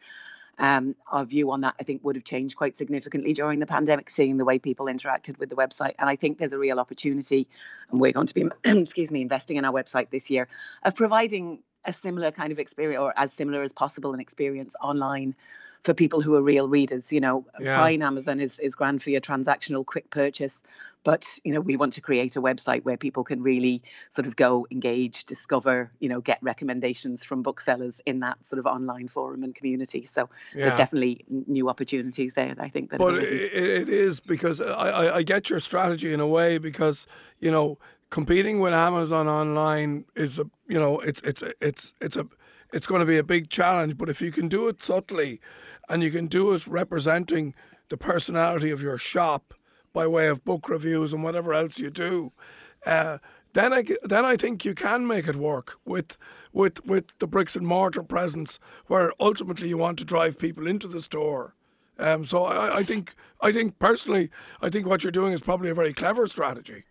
um, 0.57 0.95
our 1.11 1.25
view 1.25 1.51
on 1.51 1.61
that, 1.61 1.75
I 1.79 1.83
think, 1.83 2.03
would 2.03 2.15
have 2.15 2.23
changed 2.23 2.55
quite 2.55 2.77
significantly 2.77 3.33
during 3.33 3.59
the 3.59 3.65
pandemic, 3.65 4.09
seeing 4.09 4.37
the 4.37 4.45
way 4.45 4.59
people 4.59 4.85
interacted 4.87 5.39
with 5.39 5.49
the 5.49 5.55
website. 5.55 5.95
And 5.97 6.09
I 6.09 6.15
think 6.15 6.37
there's 6.37 6.53
a 6.53 6.59
real 6.59 6.79
opportunity, 6.79 7.47
and 7.89 7.99
we're 7.99 8.11
going 8.11 8.27
to 8.27 8.33
be, 8.33 8.45
excuse 8.63 9.11
me, 9.11 9.21
investing 9.21 9.57
in 9.57 9.65
our 9.65 9.73
website 9.73 10.09
this 10.09 10.29
year 10.29 10.47
of 10.83 10.95
providing 10.95 11.63
a 11.85 11.93
similar 11.93 12.31
kind 12.31 12.51
of 12.51 12.59
experience 12.59 12.99
or 12.99 13.13
as 13.17 13.33
similar 13.33 13.63
as 13.63 13.73
possible 13.73 14.13
an 14.13 14.19
experience 14.19 14.75
online 14.81 15.35
for 15.81 15.95
people 15.95 16.21
who 16.21 16.35
are 16.35 16.41
real 16.43 16.67
readers. 16.67 17.11
You 17.11 17.21
know, 17.21 17.45
yeah. 17.59 17.75
fine, 17.75 18.03
Amazon 18.03 18.39
is, 18.39 18.59
is 18.59 18.75
grand 18.75 19.01
for 19.01 19.09
your 19.09 19.21
transactional 19.21 19.83
quick 19.83 20.11
purchase, 20.11 20.61
but, 21.03 21.39
you 21.43 21.51
know, 21.51 21.59
we 21.59 21.75
want 21.75 21.93
to 21.93 22.01
create 22.01 22.35
a 22.35 22.41
website 22.41 22.83
where 22.83 22.97
people 22.97 23.23
can 23.23 23.41
really 23.41 23.81
sort 24.11 24.27
of 24.27 24.35
go, 24.35 24.67
engage, 24.69 25.25
discover, 25.25 25.89
you 25.99 26.07
know, 26.07 26.21
get 26.21 26.37
recommendations 26.43 27.25
from 27.25 27.41
booksellers 27.41 27.99
in 28.05 28.19
that 28.19 28.45
sort 28.45 28.59
of 28.59 28.67
online 28.67 29.07
forum 29.07 29.43
and 29.43 29.55
community. 29.55 30.05
So 30.05 30.29
yeah. 30.53 30.65
there's 30.65 30.77
definitely 30.77 31.25
new 31.47 31.67
opportunities 31.69 32.35
there, 32.35 32.53
I 32.59 32.69
think. 32.69 32.91
That 32.91 32.99
but 32.99 33.15
it, 33.15 33.23
it 33.23 33.89
is 33.89 34.19
because 34.19 34.61
I, 34.61 35.15
I 35.15 35.23
get 35.23 35.49
your 35.49 35.59
strategy 35.59 36.13
in 36.13 36.19
a 36.19 36.27
way 36.27 36.59
because, 36.59 37.07
you 37.39 37.49
know, 37.49 37.79
competing 38.11 38.59
with 38.59 38.73
Amazon 38.73 39.27
online 39.27 40.05
is 40.15 40.37
a 40.37 40.45
you 40.67 40.77
know 40.77 40.99
it's 40.99 41.21
it's 41.21 41.41
it's 41.59 41.93
it's 41.99 42.15
a 42.15 42.27
it's 42.71 42.85
going 42.85 42.99
to 42.99 43.05
be 43.05 43.17
a 43.17 43.23
big 43.23 43.49
challenge. 43.49 43.97
But 43.97 44.09
if 44.09 44.21
you 44.21 44.31
can 44.31 44.47
do 44.47 44.67
it 44.67 44.83
subtly, 44.83 45.41
and 45.89 46.03
you 46.03 46.11
can 46.11 46.27
do 46.27 46.53
it 46.53 46.67
representing 46.67 47.55
the 47.89 47.97
personality 47.97 48.69
of 48.69 48.83
your 48.83 48.99
shop 48.99 49.55
by 49.93 50.05
way 50.05 50.27
of 50.27 50.45
book 50.45 50.69
reviews 50.69 51.11
and 51.11 51.23
whatever 51.23 51.53
else 51.53 51.79
you 51.79 51.89
do, 51.89 52.31
uh, 52.85 53.17
then 53.53 53.73
I 53.73 53.83
then 54.03 54.25
I 54.25 54.37
think 54.37 54.63
you 54.63 54.75
can 54.75 55.07
make 55.07 55.27
it 55.27 55.35
work 55.35 55.79
with 55.83 56.17
with 56.53 56.85
with 56.85 57.17
the 57.19 57.27
bricks 57.27 57.55
and 57.55 57.65
mortar 57.65 58.03
presence, 58.03 58.59
where 58.87 59.11
ultimately 59.19 59.69
you 59.69 59.77
want 59.77 59.97
to 59.99 60.05
drive 60.05 60.37
people 60.37 60.67
into 60.67 60.87
the 60.87 61.01
store. 61.01 61.55
Um, 61.97 62.25
so 62.25 62.45
I, 62.45 62.77
I 62.79 62.83
think 62.83 63.15
I 63.41 63.51
think 63.51 63.79
personally, 63.79 64.29
I 64.61 64.69
think 64.69 64.85
what 64.85 65.03
you're 65.03 65.11
doing 65.11 65.33
is 65.33 65.41
probably 65.41 65.69
a 65.69 65.75
very 65.75 65.93
clever 65.93 66.27
strategy. 66.27 66.83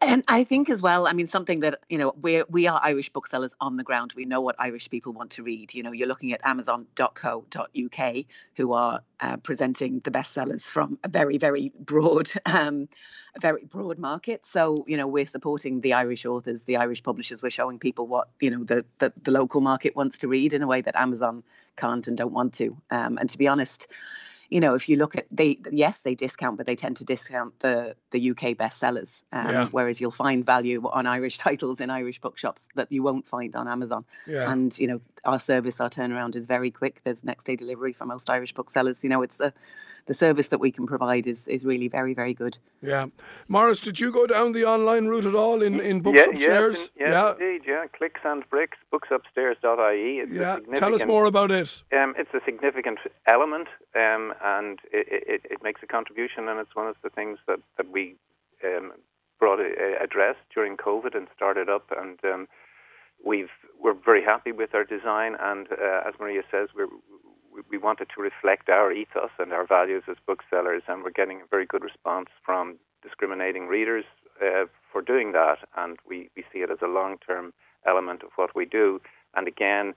And 0.00 0.22
I 0.28 0.44
think 0.44 0.70
as 0.70 0.82
well, 0.82 1.06
I 1.06 1.12
mean, 1.12 1.26
something 1.26 1.60
that, 1.60 1.80
you 1.88 1.98
know, 1.98 2.14
we 2.20 2.42
we 2.48 2.66
are 2.66 2.80
Irish 2.82 3.08
booksellers 3.10 3.54
on 3.60 3.76
the 3.76 3.84
ground. 3.84 4.12
We 4.16 4.24
know 4.24 4.40
what 4.40 4.56
Irish 4.58 4.90
people 4.90 5.12
want 5.12 5.32
to 5.32 5.42
read. 5.42 5.74
You 5.74 5.82
know, 5.82 5.92
you're 5.92 6.08
looking 6.08 6.32
at 6.32 6.40
amazon.co.uk, 6.44 8.14
who 8.56 8.72
are 8.72 9.00
uh, 9.20 9.36
presenting 9.38 10.00
the 10.00 10.10
bestsellers 10.10 10.64
from 10.64 10.98
a 11.02 11.08
very, 11.08 11.38
very 11.38 11.72
broad, 11.78 12.30
um, 12.46 12.88
a 13.34 13.40
very 13.40 13.64
broad 13.64 13.98
market. 13.98 14.46
So, 14.46 14.84
you 14.86 14.96
know, 14.96 15.06
we're 15.06 15.26
supporting 15.26 15.80
the 15.80 15.94
Irish 15.94 16.26
authors, 16.26 16.64
the 16.64 16.76
Irish 16.76 17.02
publishers. 17.02 17.42
We're 17.42 17.50
showing 17.50 17.78
people 17.78 18.06
what, 18.06 18.28
you 18.40 18.50
know, 18.50 18.64
the, 18.64 18.84
the, 18.98 19.12
the 19.22 19.30
local 19.30 19.60
market 19.60 19.96
wants 19.96 20.18
to 20.18 20.28
read 20.28 20.54
in 20.54 20.62
a 20.62 20.66
way 20.66 20.82
that 20.82 20.96
Amazon 20.96 21.42
can't 21.76 22.06
and 22.06 22.16
don't 22.16 22.32
want 22.32 22.54
to. 22.54 22.76
Um, 22.90 23.18
and 23.18 23.30
to 23.30 23.38
be 23.38 23.48
honest, 23.48 23.88
you 24.48 24.60
know, 24.60 24.74
if 24.74 24.88
you 24.88 24.96
look 24.96 25.16
at 25.16 25.26
they, 25.30 25.58
yes, 25.70 26.00
they 26.00 26.14
discount, 26.14 26.56
but 26.56 26.66
they 26.66 26.76
tend 26.76 26.98
to 26.98 27.04
discount 27.04 27.58
the 27.60 27.96
the 28.10 28.30
UK 28.30 28.56
bestsellers. 28.56 29.22
Um, 29.32 29.48
yeah. 29.48 29.68
Whereas 29.70 30.00
you'll 30.00 30.10
find 30.10 30.44
value 30.44 30.86
on 30.86 31.06
Irish 31.06 31.38
titles 31.46 31.80
in 31.80 31.90
Irish 31.90 32.20
bookshops 32.20 32.68
that 32.74 32.90
you 32.92 33.02
won't 33.02 33.26
find 33.26 33.54
on 33.56 33.68
Amazon. 33.68 34.04
Yeah. 34.26 34.50
And 34.50 34.76
you 34.78 34.86
know, 34.86 35.00
our 35.24 35.40
service, 35.40 35.80
our 35.80 35.90
turnaround 35.90 36.36
is 36.36 36.46
very 36.46 36.70
quick. 36.70 37.00
There's 37.04 37.24
next 37.24 37.44
day 37.44 37.56
delivery 37.56 37.92
for 37.92 38.04
most 38.04 38.30
Irish 38.30 38.54
booksellers. 38.54 39.02
You 39.02 39.10
know, 39.10 39.22
it's 39.22 39.40
a, 39.40 39.52
the 40.06 40.14
service 40.14 40.48
that 40.48 40.58
we 40.58 40.70
can 40.70 40.86
provide 40.86 41.26
is 41.26 41.48
is 41.48 41.64
really 41.64 41.88
very 41.88 42.14
very 42.14 42.34
good. 42.34 42.58
Yeah, 42.82 43.06
Maurice, 43.48 43.80
did 43.80 44.00
you 44.00 44.12
go 44.12 44.26
down 44.26 44.52
the 44.52 44.64
online 44.64 45.06
route 45.06 45.26
at 45.26 45.34
all 45.34 45.62
in 45.62 45.80
in 45.80 46.00
books 46.00 46.20
yeah, 46.20 46.30
upstairs? 46.30 46.90
Yes, 46.98 47.10
yeah, 47.10 47.32
indeed. 47.32 47.62
Yeah, 47.66 47.86
clicks 47.96 48.20
and 48.24 48.48
bricks, 48.50 48.78
bookupstairs.ie. 48.92 50.18
It's 50.20 50.30
yeah, 50.30 50.58
tell 50.76 50.94
us 50.94 51.06
more 51.06 51.26
about 51.26 51.50
it. 51.50 51.82
Um, 51.92 52.14
it's 52.18 52.32
a 52.34 52.40
significant 52.44 52.98
element. 53.26 53.68
Um, 53.96 54.34
and 54.42 54.80
it, 54.92 55.06
it, 55.08 55.40
it, 55.48 55.62
makes 55.62 55.80
a 55.82 55.86
contribution, 55.86 56.48
and 56.48 56.58
it's 56.58 56.74
one 56.74 56.88
of 56.88 56.96
the 57.04 57.10
things 57.10 57.38
that 57.46 57.60
that 57.76 57.90
we 57.90 58.16
um, 58.64 58.92
brought 59.38 59.60
a, 59.60 59.70
a 59.78 60.02
address 60.02 60.34
during 60.52 60.76
COVID 60.76 61.16
and 61.16 61.28
started 61.34 61.68
up, 61.68 61.92
and 61.96 62.18
um, 62.24 62.48
we've 63.24 63.54
we're 63.80 63.94
very 63.94 64.22
happy 64.22 64.50
with 64.50 64.74
our 64.74 64.84
design, 64.84 65.36
and 65.40 65.68
uh, 65.70 66.08
as 66.08 66.14
Maria 66.18 66.42
says, 66.50 66.70
we're 66.74 66.88
we 67.70 67.78
wanted 67.78 68.08
to 68.14 68.20
reflect 68.20 68.68
our 68.68 68.92
ethos 68.92 69.30
and 69.38 69.52
our 69.52 69.66
values 69.66 70.02
as 70.08 70.16
booksellers, 70.26 70.82
and 70.88 71.02
we're 71.02 71.10
getting 71.10 71.40
a 71.40 71.46
very 71.50 71.66
good 71.66 71.84
response 71.84 72.28
from 72.44 72.76
discriminating 73.02 73.68
readers 73.68 74.04
uh, 74.42 74.64
for 74.90 75.02
doing 75.02 75.32
that, 75.32 75.58
and 75.76 75.98
we, 76.08 76.30
we 76.36 76.44
see 76.52 76.60
it 76.60 76.70
as 76.70 76.78
a 76.82 76.88
long 76.88 77.16
term 77.24 77.52
element 77.86 78.22
of 78.22 78.30
what 78.36 78.54
we 78.56 78.64
do. 78.64 79.00
And 79.34 79.46
again, 79.46 79.94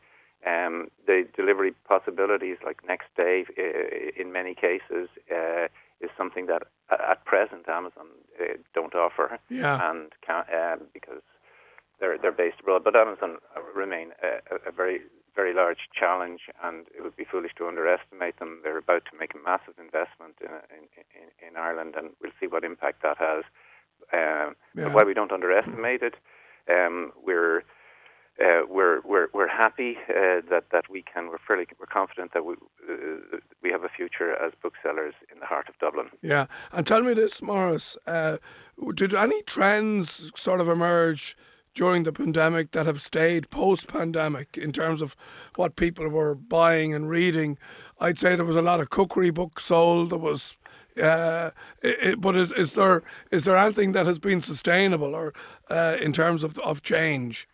um, 0.48 0.88
the 1.06 1.28
delivery 1.36 1.74
possibilities, 1.88 2.58
like 2.64 2.82
next 2.88 3.08
day, 3.16 3.46
in 4.18 4.32
many 4.32 4.54
cases, 4.54 5.10
uh, 5.32 5.68
is 6.00 6.10
something 6.18 6.46
that 6.46 6.64
at 6.92 7.26
present 7.26 7.68
Amazon 7.68 8.08
uh, 8.40 8.54
don't 8.74 8.96
offer, 8.96 9.40
yeah. 9.50 9.90
and 9.90 10.12
can, 10.26 10.44
um, 10.54 10.88
because 10.94 11.22
they're 12.00 12.18
they're 12.18 12.32
based 12.32 12.60
abroad. 12.60 12.84
But 12.84 12.96
Amazon 12.96 13.38
remain 13.76 14.12
a, 14.24 14.70
a, 14.70 14.72
very 14.72 15.02
very 15.36 15.54
large 15.54 15.90
challenge, 15.94 16.42
and 16.64 16.86
it 16.96 17.02
would 17.02 17.16
be 17.16 17.26
foolish 17.26 17.52
to 17.58 17.68
underestimate 17.68 18.40
them. 18.40 18.62
They're 18.64 18.78
about 18.78 19.06
to 19.12 19.18
make 19.20 19.34
a 19.34 19.44
massive 19.44 19.76
investment 19.80 20.36
in 20.40 20.52
in, 20.78 21.48
in, 21.48 21.58
Ireland, 21.58 21.96
and 21.98 22.12
we'll 22.22 22.32
see 22.40 22.48
what 22.48 22.64
impact 22.64 23.02
that 23.04 23.18
has. 23.18 23.44
Um, 24.14 24.56
yeah. 24.76 24.94
While 24.94 25.06
we 25.06 25.16
don't 25.16 25.32
underestimate 25.32 26.04
it, 26.04 26.16
um, 26.70 27.12
we're 27.22 27.64
uh, 28.44 28.62
we're 28.70 29.02
we're 29.02 29.28
we're 29.34 29.48
happy 29.48 29.98
uh, 30.10 30.42
that 30.50 30.66
that 30.72 30.90
we 30.90 31.02
can. 31.02 31.28
We're 31.30 31.40
fairly 31.40 31.66
we're 31.80 31.88
confident 31.88 32.34
that 32.34 32.46
we 32.46 32.54
uh, 32.90 33.38
we 33.64 33.72
have 33.72 33.84
a 33.84 33.90
future 33.90 34.36
as 34.36 34.54
booksellers 34.62 35.16
in 35.34 35.40
the 35.40 35.46
heart 35.46 35.70
of 35.70 35.78
Dublin. 35.80 36.10
Yeah, 36.22 36.46
and 36.72 36.86
tell 36.86 37.02
me 37.02 37.14
this, 37.14 37.42
Maurice. 37.42 37.98
Uh, 38.06 38.38
did 38.94 39.14
any 39.14 39.42
trends 39.44 40.32
sort 40.36 40.62
of 40.62 40.68
emerge? 40.68 41.36
During 41.74 42.06
the 42.06 42.12
pandemic, 42.12 42.72
that 42.72 42.88
have 42.88 43.00
stayed 43.00 43.52
post 43.52 43.88
pandemic 43.88 44.58
in 44.58 44.72
terms 44.72 45.00
of 45.00 45.16
what 45.58 45.76
people 45.76 46.10
were 46.10 46.34
buying 46.34 46.92
and 46.92 47.08
reading. 47.08 47.56
I'd 48.00 48.18
say 48.18 48.36
there 48.36 48.46
was 48.46 48.56
a 48.56 48.64
lot 48.64 48.80
of 48.80 48.90
cookery 48.90 49.30
books 49.30 49.66
sold. 49.66 50.10
There 50.10 50.18
was 50.18 50.58
uh, 51.00 51.52
it, 51.84 52.20
but 52.20 52.36
is 52.36 52.52
is 52.52 52.74
there 52.74 53.04
is 53.30 53.44
there 53.44 53.56
anything 53.56 53.92
that 53.92 54.08
has 54.08 54.18
been 54.18 54.42
sustainable 54.42 55.14
or 55.14 55.36
uh, 55.70 55.98
in 56.02 56.14
terms 56.14 56.44
of 56.44 56.58
of 56.60 56.82
change? 56.82 57.48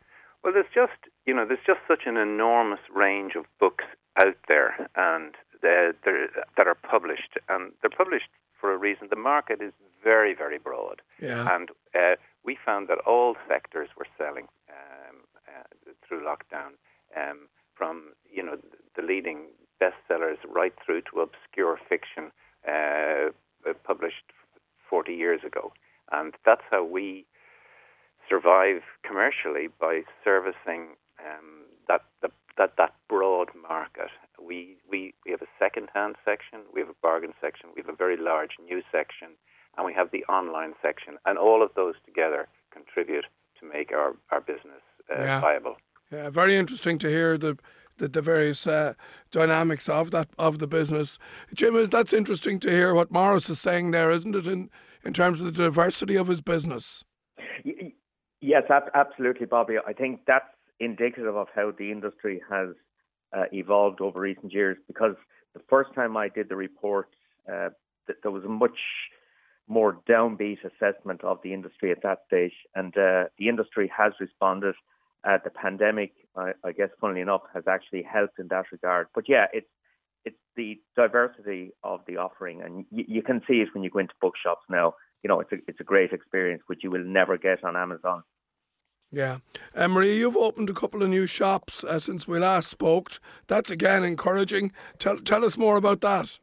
Well, 0.44 0.54
there's 0.54 0.66
just 0.74 1.10
you 1.26 1.34
know 1.34 1.46
there's 1.46 1.66
just 1.66 1.80
such 1.88 2.04
an 2.06 2.18
enormous 2.18 2.82
range 2.94 3.34
of 3.36 3.46
books 3.60 3.86
out 4.20 4.38
there, 4.48 4.90
and 4.96 5.36
they're, 5.62 5.94
they're, 6.04 6.30
that 6.58 6.68
are 6.68 6.76
published, 6.76 7.38
and 7.50 7.72
they're 7.82 7.90
published 7.90 8.30
for 8.60 8.74
a 8.74 8.78
reason. 8.78 9.08
The 9.10 9.16
market 9.16 9.62
is 9.62 9.74
very 10.04 10.34
very 10.34 10.60
broad, 10.60 11.02
yeah. 11.22 11.56
and 11.56 11.70
uh, 11.96 12.16
we 12.44 12.58
found 12.66 12.90
that 12.90 13.00
all 13.08 13.36
sectors 13.48 13.90
were 13.98 14.08
selling 14.18 14.48
um, 14.70 15.18
uh, 15.48 15.92
through 16.08 16.24
lockdown, 16.24 16.74
um, 17.16 17.48
from 17.76 18.14
you 18.30 18.44
know 18.44 18.58
the 18.96 19.02
leading 19.02 19.48
bestsellers 19.82 20.38
right 20.48 20.74
through 20.86 21.02
to 21.02 21.22
obscure 21.22 21.80
fiction 21.90 22.32
uh, 22.68 23.32
published 23.84 24.32
40 24.90 25.14
years 25.14 25.42
ago, 25.46 25.72
and 26.12 26.34
that's 26.46 26.62
how 26.70 26.84
we 26.84 27.26
survive 28.34 28.82
commercially 29.06 29.68
by 29.80 30.02
servicing 30.24 30.96
um, 31.20 31.66
that, 31.88 32.02
the, 32.22 32.30
that 32.58 32.74
that 32.78 32.94
broad 33.08 33.50
market. 33.70 34.10
We, 34.42 34.78
we, 34.90 35.14
we 35.26 35.32
have 35.32 35.42
a 35.42 35.52
second 35.60 35.90
hand 35.94 36.16
section, 36.26 36.62
we 36.74 36.82
have 36.82 36.90
a 36.90 37.00
bargain 37.02 37.34
section, 37.40 37.70
we 37.76 37.82
have 37.82 37.94
a 37.94 37.96
very 37.96 38.18
large 38.18 38.58
new 38.64 38.82
section, 38.92 39.30
and 39.78 39.86
we 39.86 39.94
have 39.94 40.10
the 40.12 40.24
online 40.26 40.74
section. 40.82 41.18
And 41.26 41.38
all 41.38 41.62
of 41.64 41.72
those 41.76 41.96
together 42.06 42.48
contribute 42.72 43.26
to 43.60 43.70
make 43.72 43.92
our, 43.92 44.16
our 44.32 44.42
business 44.42 44.82
uh, 45.12 45.22
yeah. 45.22 45.40
viable. 45.40 45.78
Yeah, 46.12 46.30
very 46.30 46.56
interesting 46.58 46.98
to 47.00 47.08
hear 47.08 47.38
the 47.38 47.58
the, 48.00 48.08
the 48.08 48.24
various 48.24 48.66
uh, 48.66 48.96
dynamics 49.30 49.88
of 49.88 50.10
that 50.10 50.28
of 50.40 50.58
the 50.58 50.66
business. 50.66 51.20
Jim, 51.54 51.76
is 51.76 51.92
that's 51.92 52.12
interesting 52.12 52.60
to 52.62 52.72
hear 52.72 52.92
what 52.96 53.12
Maurice 53.12 53.52
is 53.52 53.60
saying 53.60 53.92
there, 53.92 54.10
isn't 54.10 54.36
it? 54.36 54.48
In 54.48 54.72
in 55.06 55.14
terms 55.14 55.42
of 55.42 55.46
the 55.46 55.64
diversity 55.64 56.16
of 56.16 56.28
his 56.28 56.42
business. 56.42 57.04
Yes, 58.44 58.64
absolutely, 58.94 59.46
Bobby. 59.46 59.76
I 59.88 59.94
think 59.94 60.20
that's 60.28 60.44
indicative 60.82 61.34
of 61.38 61.48
how 61.56 61.72
the 61.72 61.90
industry 61.92 62.42
has 62.52 62.72
uh, 63.32 63.46
evolved 63.54 64.02
over 64.02 64.20
recent 64.20 64.52
years. 64.52 64.76
Because 64.86 65.16
the 65.54 65.62
first 65.70 65.94
time 65.96 66.18
I 66.18 66.28
did 66.28 66.50
the 66.50 66.58
report, 66.58 67.08
uh, 67.50 67.70
there 68.22 68.32
was 68.32 68.44
a 68.44 68.50
much 68.50 68.78
more 69.70 69.98
downbeat 70.10 70.58
assessment 70.66 71.24
of 71.24 71.40
the 71.42 71.54
industry 71.54 71.90
at 71.90 72.04
that 72.04 72.24
stage, 72.28 72.52
and 72.76 72.94
uh, 72.98 73.26
the 73.38 73.48
industry 73.48 73.90
has 73.98 74.12
responded. 74.20 74.76
Uh, 75.24 75.38
the 75.42 75.50
pandemic, 75.50 76.12
I, 76.36 76.52
I, 76.66 76.74
guess, 76.74 76.90
funnily 77.00 77.22
enough, 77.22 77.44
has 77.54 77.64
actually 77.66 78.04
helped 78.04 78.40
in 78.40 78.50
that 78.50 78.66
regard. 78.74 79.08
But 79.16 79.30
yeah, 79.30 79.46
it's 79.54 79.70
it's 80.26 80.36
the 80.58 80.82
diversity 80.98 81.72
of 81.82 82.02
the 82.08 82.18
offering, 82.18 82.62
and 82.62 82.86
y- 82.92 83.06
you 83.08 83.22
can 83.24 83.42
see 83.48 83.62
it 83.62 83.70
when 83.74 83.84
you 83.84 83.90
go 83.90 84.00
into 84.00 84.16
bookshops 84.20 84.66
now. 84.70 84.96
You 85.24 85.30
know, 85.30 85.40
it's 85.40 85.52
a 85.52 85.58
it's 85.68 85.80
a 85.80 85.84
great 85.84 86.12
experience, 86.12 86.64
which 86.68 86.84
you 86.84 86.92
will 86.92 87.04
never 87.04 87.38
get 87.38 87.64
on 87.64 87.76
Amazon. 87.76 88.24
Yeah. 89.14 89.38
Uh, 89.76 89.88
Maria, 89.88 90.16
you've 90.16 90.36
opened 90.36 90.72
a 90.72 90.74
couple 90.74 91.04
of 91.04 91.10
new 91.10 91.28
shops 91.28 91.84
uh, 91.84 92.00
since 92.00 92.28
we 92.28 92.40
last 92.40 92.68
spoke. 92.68 93.20
That's 93.46 93.70
again 93.70 94.04
encouraging. 94.04 94.72
Tell, 94.98 95.20
tell 95.20 95.46
us 95.46 95.56
more 95.56 95.78
about 95.78 96.02
that. 96.02 96.40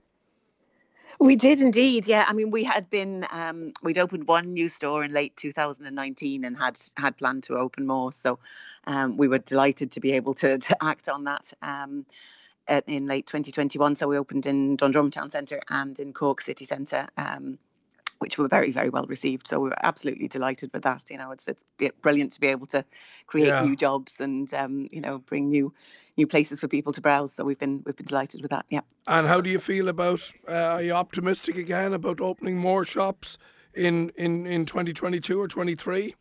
We 1.19 1.35
did 1.37 1.61
indeed, 1.61 2.07
yeah. 2.07 2.25
I 2.27 2.33
mean, 2.33 2.51
we 2.51 2.65
had 2.65 2.89
been 2.89 3.27
um, 3.31 3.73
we'd 3.83 3.99
opened 3.99 4.27
one 4.27 4.55
new 4.55 4.69
store 4.69 5.05
in 5.05 5.13
late 5.13 5.37
2019 5.37 6.45
and 6.45 6.57
had 6.57 6.79
had 6.97 7.19
planned 7.19 7.43
to 7.43 7.59
open 7.59 7.87
more. 7.87 8.13
So 8.13 8.39
um, 8.87 9.17
we 9.17 9.29
were 9.29 9.39
delighted 9.39 9.93
to 9.93 10.01
be 10.01 10.13
able 10.13 10.35
to 10.35 10.57
to 10.57 10.83
act 10.83 11.09
on 11.09 11.25
that 11.25 11.53
um, 11.61 12.07
in 12.87 13.07
late 13.07 13.27
2021. 13.27 13.97
So 13.97 14.09
we 14.09 14.17
opened 14.17 14.47
in 14.47 14.77
Dundrum 14.77 15.11
Town 15.11 15.29
Centre 15.29 15.61
and 15.69 15.99
in 15.99 16.13
Cork 16.13 16.41
City 16.41 16.65
Centre. 16.65 17.09
Which 18.21 18.37
were 18.39 18.49
very, 18.49 18.71
very 18.71 18.91
well 18.91 19.07
received. 19.07 19.49
So 19.49 19.59
we 19.61 19.71
were 19.71 19.85
absolutely 19.85 20.29
delighted 20.29 20.71
with 20.73 20.83
that. 20.83 21.05
You 21.11 21.19
know, 21.19 21.33
it's 21.33 21.49
it's 21.49 21.65
brilliant 22.03 22.33
to 22.33 22.41
be 22.41 22.49
able 22.49 22.67
to 22.67 22.85
create 23.27 23.49
yeah. 23.49 23.65
new 23.65 23.75
jobs 23.75 24.21
and 24.21 24.53
um, 24.55 24.89
you 24.93 25.01
know 25.01 25.19
bring 25.19 25.49
new 25.49 25.73
new 26.17 26.27
places 26.27 26.61
for 26.61 26.69
people 26.69 26.93
to 26.93 27.01
browse. 27.01 27.33
So 27.33 27.45
we've 27.45 27.59
been 27.59 27.83
we've 27.85 27.97
been 27.97 28.07
delighted 28.07 28.43
with 28.43 28.51
that. 28.51 28.67
Yeah. 28.69 28.83
And 29.07 29.27
how 29.27 29.41
do 29.41 29.49
you 29.49 29.59
feel 29.59 29.89
about? 29.89 30.31
Uh, 30.47 30.53
are 30.53 30.83
you 30.83 30.93
optimistic 30.93 31.57
again 31.57 31.95
about 31.95 32.21
opening 32.21 32.59
more 32.59 32.85
shops 32.85 33.39
in 33.75 34.11
in 34.17 34.47
in 34.47 34.67
2022 34.67 35.41
or 35.41 35.49
23? 35.49 36.15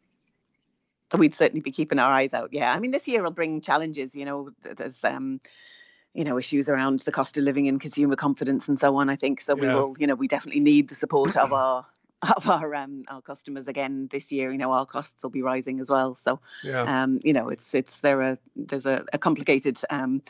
We'd 1.18 1.34
certainly 1.34 1.62
be 1.62 1.72
keeping 1.72 2.00
our 2.00 2.12
eyes 2.12 2.34
out. 2.34 2.50
Yeah, 2.52 2.72
I 2.72 2.80
mean, 2.80 2.92
this 2.92 3.08
year 3.08 3.24
will 3.24 3.32
bring 3.32 3.62
challenges. 3.62 4.16
You 4.16 4.26
know, 4.26 4.50
there's 4.62 5.04
um, 5.04 5.40
you 6.20 6.26
know 6.26 6.38
issues 6.38 6.68
around 6.68 7.00
the 7.00 7.14
cost 7.14 7.38
of 7.38 7.46
living 7.46 7.70
and 7.70 7.80
consumer 7.80 8.18
confidence 8.18 8.68
and 8.68 8.78
so 8.78 8.98
on 8.98 9.10
i 9.10 9.16
think. 9.16 9.40
So 9.40 9.56
we 9.56 9.68
will 9.68 9.96
you 9.98 10.06
know 10.06 10.16
we 10.16 10.28
definitely 10.28 10.60
need 10.60 10.90
the 10.90 10.96
support 10.96 11.38
of 11.38 11.54
our 11.54 11.86
of 12.36 12.50
our 12.50 12.76
um 12.76 13.06
our 13.08 13.22
customers 13.22 13.70
again 13.70 14.10
this 14.12 14.30
year. 14.30 14.52
You 14.52 14.58
know 14.58 14.74
our 14.74 14.86
costs 14.86 15.24
will 15.24 15.30
be 15.30 15.42
rising 15.42 15.80
as 15.80 15.90
well. 15.90 16.16
So 16.16 16.42
yeah. 16.62 17.04
um 17.04 17.20
you 17.24 17.32
know 17.32 17.48
it's 17.48 17.74
it's 17.74 18.02
there 18.02 18.22
a 18.22 18.38
there's 18.58 18.86
a, 18.86 19.06
a 19.14 19.18
complicated 19.18 19.80
um 19.90 20.22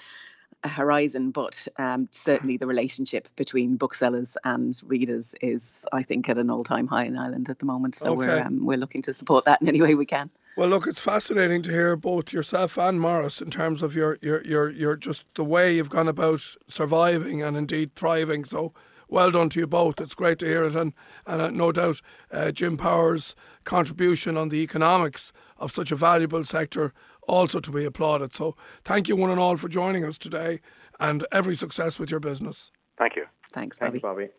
horizon, 0.63 1.31
but 1.31 1.67
um, 1.77 2.07
certainly 2.11 2.57
the 2.57 2.67
relationship 2.67 3.29
between 3.35 3.77
booksellers 3.77 4.37
and 4.43 4.79
readers 4.85 5.35
is, 5.41 5.85
I 5.91 6.03
think, 6.03 6.27
at 6.29 6.37
an 6.37 6.49
all-time 6.49 6.87
high 6.87 7.05
in 7.05 7.17
Ireland 7.17 7.49
at 7.49 7.59
the 7.59 7.65
moment. 7.65 7.95
So 7.95 8.13
okay. 8.13 8.17
we're 8.17 8.41
um, 8.41 8.65
we're 8.65 8.77
looking 8.77 9.01
to 9.03 9.13
support 9.13 9.45
that 9.45 9.61
in 9.61 9.67
any 9.67 9.81
way 9.81 9.95
we 9.95 10.05
can. 10.05 10.29
Well, 10.57 10.67
look, 10.67 10.87
it's 10.87 10.99
fascinating 10.99 11.61
to 11.63 11.71
hear 11.71 11.95
both 11.95 12.33
yourself 12.33 12.77
and 12.77 12.99
Maurice 12.99 13.39
in 13.39 13.49
terms 13.49 13.81
of 13.81 13.95
your 13.95 14.17
your 14.21 14.43
your 14.45 14.69
your 14.69 14.95
just 14.95 15.25
the 15.35 15.45
way 15.45 15.75
you've 15.75 15.89
gone 15.89 16.07
about 16.07 16.41
surviving 16.67 17.41
and 17.41 17.55
indeed 17.55 17.95
thriving. 17.95 18.43
So 18.43 18.73
well 19.07 19.31
done 19.31 19.49
to 19.49 19.59
you 19.59 19.67
both. 19.67 20.01
It's 20.01 20.15
great 20.15 20.39
to 20.39 20.45
hear 20.45 20.63
it, 20.65 20.75
and 20.75 20.93
and 21.25 21.41
uh, 21.41 21.49
no 21.49 21.71
doubt 21.71 22.01
uh, 22.31 22.51
Jim 22.51 22.77
Power's 22.77 23.35
contribution 23.63 24.37
on 24.37 24.49
the 24.49 24.61
economics 24.61 25.31
of 25.57 25.71
such 25.71 25.91
a 25.91 25.95
valuable 25.95 26.43
sector 26.43 26.93
also 27.29 27.59
to 27.59 27.71
be 27.71 27.85
applauded. 27.85 28.35
So 28.35 28.55
thank 28.83 29.07
you 29.07 29.15
one 29.15 29.29
and 29.29 29.39
all 29.39 29.57
for 29.57 29.69
joining 29.69 30.03
us 30.03 30.17
today 30.17 30.59
and 30.99 31.25
every 31.31 31.55
success 31.55 31.97
with 31.99 32.11
your 32.11 32.19
business. 32.19 32.71
Thank 32.97 33.15
you. 33.15 33.25
Thanks, 33.53 33.79
Bobby. 33.79 34.01
Thanks, 34.01 34.29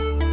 Bobby. 0.00 0.26